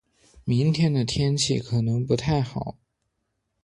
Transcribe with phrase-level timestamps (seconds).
[0.45, 2.75] 明天的天气可能不太好。